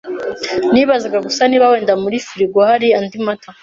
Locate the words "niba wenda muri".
1.47-2.17